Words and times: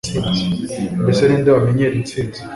mbese 1.01 1.23
ni 1.25 1.37
nde 1.41 1.49
wamenyera 1.55 1.95
insinzi 1.99 2.39